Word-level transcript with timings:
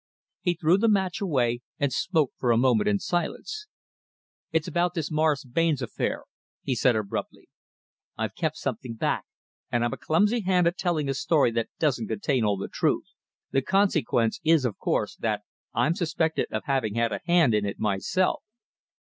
He 0.41 0.55
threw 0.55 0.79
the 0.79 0.89
match 0.89 1.21
away 1.21 1.61
and 1.77 1.93
smoked 1.93 2.39
for 2.39 2.49
a 2.51 2.57
moment 2.57 2.87
in 2.89 2.97
silence. 2.97 3.67
"It's 4.51 4.67
about 4.67 4.95
this 4.95 5.11
Morris 5.11 5.43
Barnes 5.43 5.79
affair," 5.79 6.23
he 6.63 6.73
said 6.73 6.95
abruptly. 6.95 7.49
"I've 8.17 8.33
kept 8.33 8.57
something 8.57 8.95
back, 8.95 9.25
and 9.71 9.85
I'm 9.85 9.93
a 9.93 9.97
clumsy 9.97 10.39
hand 10.39 10.65
at 10.65 10.75
telling 10.79 11.07
a 11.07 11.13
story 11.13 11.51
that 11.51 11.69
doesn't 11.77 12.07
contain 12.07 12.43
all 12.43 12.57
the 12.57 12.67
truth. 12.67 13.09
The 13.51 13.61
consequence 13.61 14.39
is, 14.43 14.65
of 14.65 14.79
course, 14.79 15.15
that 15.17 15.43
I'm 15.71 15.93
suspected 15.93 16.47
of 16.49 16.63
having 16.65 16.95
had 16.95 17.11
a 17.11 17.19
hand 17.27 17.53
in 17.53 17.63
it 17.67 17.77
myself." 17.77 18.41